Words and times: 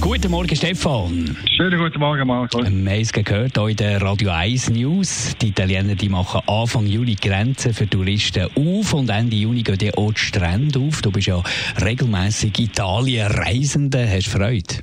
Guten 0.00 0.30
Morgen, 0.30 0.54
Stefan. 0.54 1.36
Schönen 1.56 1.78
guten 1.78 1.98
Morgen, 1.98 2.26
Marco. 2.28 2.58
Wir 2.58 2.66
haben 2.66 2.86
es 2.86 3.12
gehört 3.12 3.58
hier 3.58 3.68
in 3.68 3.76
der 3.76 4.00
Radio 4.00 4.30
1 4.30 4.70
News. 4.70 5.36
Die 5.38 5.48
Italiener 5.48 5.96
die 5.96 6.08
machen 6.08 6.40
Anfang 6.46 6.86
Juli 6.86 7.16
Grenzen 7.16 7.74
für 7.74 7.88
Touristen 7.88 8.46
auf 8.54 8.94
und 8.94 9.10
Ende 9.10 9.34
Juni 9.34 9.62
gehen 9.62 9.76
die 9.76 9.92
auch 9.92 10.12
die 10.12 10.20
Strände 10.20 10.78
auf. 10.78 11.02
Du 11.02 11.10
bist 11.10 11.26
ja 11.26 11.42
regelmäßig 11.84 12.58
Italien-Reisende. 12.58 14.06
Hast 14.08 14.32
du 14.32 14.38
Freude? 14.38 14.74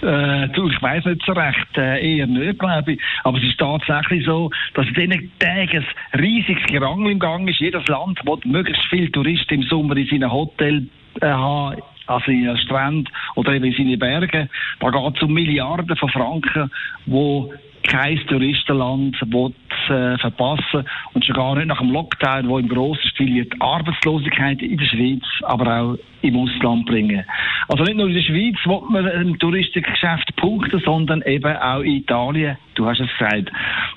Äh, 0.00 0.48
du, 0.48 0.68
ich 0.68 0.80
weiss 0.80 1.04
nicht 1.04 1.22
so 1.26 1.32
recht, 1.32 1.76
äh, 1.76 2.16
eher 2.16 2.26
nicht, 2.26 2.58
glaube 2.58 2.94
ich. 2.94 3.00
Aber 3.24 3.38
es 3.38 3.44
ist 3.44 3.58
tatsächlich 3.58 4.24
so, 4.24 4.50
dass 4.74 4.86
in 4.86 4.94
diesen 4.94 5.32
Tagen 5.38 5.84
ein 6.12 6.20
riesiges 6.20 6.64
Gerangel 6.64 7.12
im 7.12 7.18
Gang 7.18 7.48
ist. 7.48 7.60
Jedes 7.60 7.86
Land 7.88 8.20
will 8.24 8.38
möglichst 8.44 8.84
viele 8.88 9.12
Touristen 9.12 9.54
im 9.54 9.62
Sommer 9.64 9.96
in 9.96 10.06
seinen 10.06 10.32
Hotels 10.32 10.84
äh, 11.20 11.26
haben 11.26 11.82
also 12.06 12.30
in 12.30 12.44
den 12.44 12.56
Stränden 12.58 13.08
oder 13.34 13.52
eben 13.52 13.64
in 13.64 13.72
seinen 13.72 13.98
Bergen. 13.98 14.48
Da 14.80 14.90
geht 14.90 15.16
es 15.16 15.22
um 15.22 15.32
Milliarden 15.32 15.96
von 15.96 16.08
Franken, 16.08 16.70
wo 17.06 17.52
kein 17.86 18.18
Touristenland 18.26 19.16
will, 19.32 19.54
äh, 19.88 20.18
verpassen 20.18 20.84
und 21.14 21.24
schon 21.24 21.36
gar 21.36 21.54
nicht 21.54 21.68
nach 21.68 21.78
dem 21.78 21.92
Lockdown, 21.92 22.48
wo 22.48 22.58
im 22.58 22.68
grossen 22.68 23.08
Stil 23.10 23.44
die 23.44 23.60
Arbeitslosigkeit 23.60 24.60
in 24.60 24.76
der 24.76 24.86
Schweiz, 24.86 25.22
aber 25.42 25.80
auch 25.80 25.98
im 26.22 26.36
Ausland 26.36 26.86
bringen. 26.86 27.24
Also 27.68 27.82
nicht 27.84 27.96
nur 27.96 28.08
in 28.08 28.14
der 28.14 28.22
Schweiz 28.22 28.56
will 28.64 28.80
man 28.90 29.06
im 29.06 29.38
Touristikgeschäft 29.38 30.36
punkten, 30.36 30.80
sondern 30.84 31.22
eben 31.22 31.56
auch 31.56 31.80
in 31.80 31.96
Italien. 31.96 32.56
Du 32.74 32.86
hast 32.86 33.00
es 33.00 33.10
gesagt. 33.18 33.50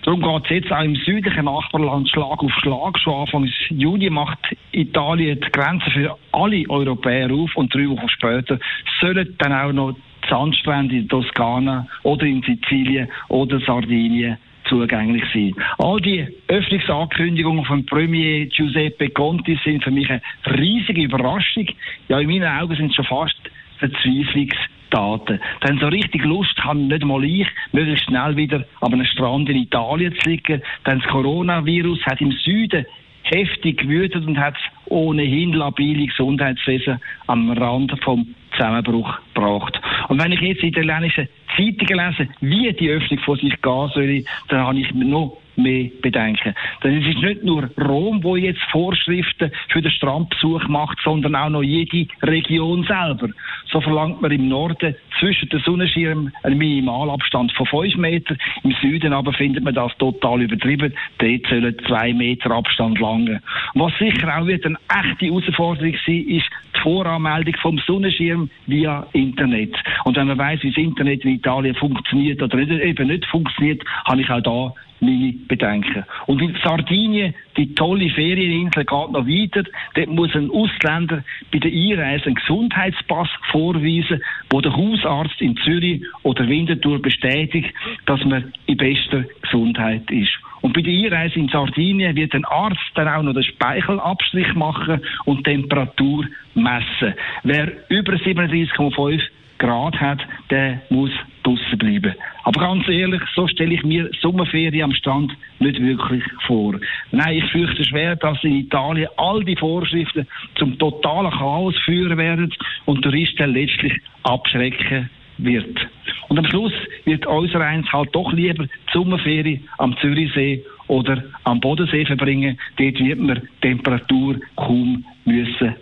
Darum 0.03 0.21
geht 0.21 0.43
es 0.45 0.49
jetzt 0.49 0.71
auch 0.71 0.83
im 0.83 0.95
südlichen 0.95 1.45
Nachbarland 1.45 2.09
Schlag 2.09 2.41
auf 2.41 2.51
Schlag. 2.61 2.97
Schon 2.99 3.21
Anfang 3.21 3.49
Juni 3.69 4.09
macht 4.09 4.39
Italien 4.71 5.39
die 5.39 5.51
Grenze 5.51 5.89
für 5.91 6.17
alle 6.31 6.67
Europäer 6.69 7.31
auf 7.31 7.55
und 7.55 7.73
drei 7.73 7.87
Wochen 7.89 8.09
später 8.09 8.59
sollen 9.01 9.35
dann 9.37 9.53
auch 9.53 9.71
noch 9.71 9.95
Sandstrände 10.29 10.95
in 10.95 11.09
Toskana 11.09 11.87
oder 12.03 12.25
in 12.25 12.41
Sizilien 12.41 13.09
oder 13.27 13.59
Sardinien 13.59 14.37
zugänglich 14.69 15.23
sein. 15.33 15.55
All 15.77 15.99
die 15.99 16.25
Öffnungsankündigungen 16.47 17.65
von 17.65 17.85
Premier 17.85 18.45
Giuseppe 18.45 19.09
Conti 19.09 19.59
sind 19.63 19.83
für 19.83 19.91
mich 19.91 20.09
eine 20.09 20.21
riesige 20.45 21.01
Überraschung. 21.01 21.67
Ja, 22.07 22.19
in 22.19 22.27
meinen 22.27 22.47
Augen 22.47 22.75
sind 22.75 22.91
es 22.91 22.95
schon 22.95 23.05
fast 23.05 23.38
Verzweiflungsdaten. 23.79 25.39
Denn 25.63 25.79
so 25.79 25.87
richtig 25.87 26.23
Lust 26.23 26.57
haben 26.63 26.87
nicht 26.87 27.03
mal 27.03 27.23
ich, 27.23 27.47
möglichst 27.71 28.05
schnell 28.05 28.35
wieder 28.35 28.65
an 28.81 28.93
einem 28.93 29.05
Strand 29.05 29.49
in 29.49 29.57
Italien 29.57 30.13
zu 30.19 30.29
liegen. 30.29 30.61
Denn 30.85 30.99
das 30.99 31.07
Coronavirus 31.09 32.05
hat 32.05 32.21
im 32.21 32.31
Süden 32.31 32.85
heftig 33.23 33.77
gewütet 33.77 34.25
und 34.25 34.37
hat 34.37 34.55
ohnehin 34.85 35.53
labile 35.53 36.07
Gesundheitswesen 36.07 36.99
am 37.27 37.51
Rand 37.51 37.93
vom 38.03 38.35
Zusammenbruch 38.51 39.19
gebracht. 39.33 39.79
Und 40.07 40.21
wenn 40.21 40.31
ich 40.31 40.41
jetzt 40.41 40.63
in 40.63 40.69
italienischen 40.69 41.27
Zeitungen 41.55 42.13
lese, 42.17 42.29
wie 42.41 42.73
die 42.73 42.89
Öffnung 42.89 43.19
vor 43.19 43.37
sich 43.37 43.61
gehen 43.61 43.89
soll, 43.93 44.23
dann 44.47 44.65
habe 44.65 44.79
ich 44.79 44.91
noch 44.93 45.37
mehr 45.61 45.89
Bedenken. 46.01 46.55
Denn 46.83 47.01
es 47.01 47.07
ist 47.07 47.21
nicht 47.21 47.43
nur 47.43 47.69
Rom, 47.79 48.23
wo 48.23 48.35
jetzt 48.35 48.61
Vorschriften 48.71 49.51
für 49.69 49.81
den 49.81 49.91
Strandbesuch 49.91 50.67
macht, 50.67 50.99
sondern 51.03 51.35
auch 51.35 51.49
noch 51.49 51.63
jede 51.63 52.07
Region 52.23 52.83
selber. 52.83 53.29
So 53.71 53.81
verlangt 53.81 54.21
man 54.21 54.31
im 54.31 54.47
Norden 54.47 54.95
zwischen 55.19 55.49
den 55.49 55.59
Sonnenschirmen 55.59 56.33
einen 56.43 56.57
Minimalabstand 56.57 57.51
von 57.53 57.65
5 57.65 57.97
Meter. 57.97 58.35
Im 58.63 58.71
Süden 58.81 59.13
aber 59.13 59.33
findet 59.33 59.63
man 59.63 59.73
das 59.73 59.95
total 59.97 60.41
übertrieben. 60.41 60.93
Dort 61.17 61.47
sollen 61.47 61.75
2 61.87 62.13
Meter 62.13 62.51
Abstand 62.51 62.99
langen. 62.99 63.39
was 63.73 63.93
sicher 63.99 64.37
auch 64.37 64.45
wird 64.47 64.65
eine 64.65 64.77
echte 64.89 65.25
Herausforderung 65.25 65.95
sein, 66.05 66.25
ist 66.27 66.49
die 66.75 66.79
Voranmeldung 66.81 67.55
vom 67.61 67.77
Sonnenschirm 67.79 68.49
via 68.67 69.05
Internet. 69.13 69.75
Und 70.05 70.17
wenn 70.17 70.27
man 70.27 70.37
weiß, 70.37 70.63
wie 70.63 70.69
das 70.69 70.77
Internet 70.77 71.23
in 71.25 71.35
Italien 71.35 71.75
funktioniert 71.75 72.41
oder 72.41 72.57
eben 72.57 73.07
nicht 73.07 73.25
funktioniert, 73.25 73.83
habe 74.05 74.21
ich 74.21 74.29
auch 74.29 74.41
da 74.41 74.73
meine 74.99 75.33
Bedenken. 75.47 76.03
Und 76.25 76.41
in 76.41 76.57
Sardinien, 76.63 77.33
die 77.57 77.73
tolle 77.75 78.09
Ferieninsel, 78.09 78.85
geht 78.85 79.11
noch 79.11 79.27
weiter. 79.27 79.63
Dort 79.95 80.07
muss 80.07 80.35
ein 80.35 80.51
Ausländer 80.51 81.23
bei 81.51 81.59
der 81.59 81.71
Einreise 81.71 82.25
einen 82.25 82.35
Gesundheitspass 82.35 83.29
vorweisen, 83.51 84.21
wo 84.49 84.61
der 84.61 84.75
Hausarzt 84.75 85.41
in 85.41 85.57
Zürich 85.57 86.03
oder 86.23 86.47
Winterthur 86.47 87.01
bestätigt, 87.01 87.73
dass 88.05 88.23
man 88.25 88.53
in 88.65 88.77
bester 88.77 89.25
Gesundheit 89.41 90.09
ist. 90.11 90.31
Und 90.61 90.73
bei 90.73 90.81
der 90.81 90.93
Einreise 90.93 91.39
in 91.39 91.47
Sardinien 91.47 92.15
wird 92.15 92.33
ein 92.33 92.45
Arzt 92.45 92.79
dann 92.95 93.07
auch 93.07 93.23
noch 93.23 93.33
den 93.33 93.43
Speichelabstrich 93.43 94.53
machen 94.55 95.01
und 95.25 95.43
Temperatur 95.45 96.25
messen. 96.53 97.13
Wer 97.43 97.71
über 97.89 98.13
37,5 98.13 99.21
Grad 99.57 99.99
hat, 99.99 100.19
der 100.49 100.81
muss 100.89 101.11
draussen 101.43 101.77
bleiben. 101.77 102.13
Aber 102.43 102.59
ganz 102.59 102.87
ehrlich, 102.87 103.21
so 103.35 103.47
stelle 103.47 103.73
ich 103.73 103.83
mir 103.83 104.09
Sommerferien 104.21 104.83
am 104.83 104.93
Strand 104.93 105.31
nicht 105.59 105.81
wirklich 105.81 106.23
vor. 106.45 106.75
Nein, 107.11 107.37
ich 107.37 107.51
fürchte 107.51 107.83
schwer, 107.83 108.15
dass 108.15 108.43
in 108.43 108.55
Italien 108.55 109.09
all 109.17 109.43
die 109.43 109.55
Vorschriften 109.55 110.27
zum 110.55 110.77
totalen 110.77 111.31
Chaos 111.31 111.75
führen 111.85 112.17
werden 112.17 112.53
und 112.85 113.01
Touristen 113.01 113.53
letztlich 113.53 113.93
abschrecken 114.23 115.09
wird. 115.37 115.87
Und 116.27 116.37
am 116.37 116.45
Schluss 116.45 116.73
wird 117.05 117.25
unser 117.25 117.61
eins 117.61 117.91
halt 117.91 118.09
doch 118.13 118.31
lieber 118.33 118.65
die 118.65 118.69
Sommerferien 118.91 119.67
am 119.77 119.97
Zürichsee 119.97 120.63
oder 120.87 121.23
am 121.43 121.59
Bodensee 121.59 122.05
verbringen. 122.05 122.59
Dort 122.77 122.99
wird 122.99 123.19
man 123.19 123.41
Temperatur 123.61 124.35
kaum 124.55 125.05
müssen 125.25 125.75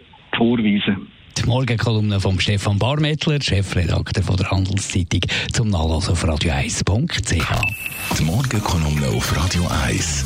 Morgenkolumne 1.47 2.19
von 2.19 2.39
Stefan 2.39 2.77
Barmettler, 2.77 3.41
Chefredakteur 3.41 4.23
von 4.23 4.35
der 4.35 4.51
Handelszeitung, 4.51 5.21
zum 5.53 5.69
Nachlesen 5.69 6.11
auf 6.11 6.25
radio1.ch. 6.25 8.17
Die 8.19 8.23
Morgenkolumne 8.23 9.07
auf 9.07 9.35
Radio 9.35 9.65
1. 9.85 10.25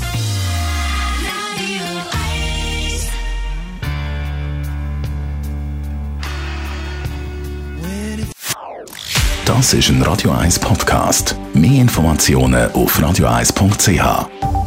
Das 9.45 9.73
ist 9.73 9.89
ein 9.89 10.01
Radio 10.01 10.31
1 10.31 10.59
Podcast. 10.59 11.35
Mehr 11.53 11.81
Informationen 11.81 12.71
auf 12.71 12.97
radio1.ch. 12.99 14.60